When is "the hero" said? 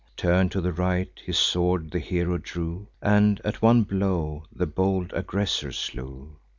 1.91-2.39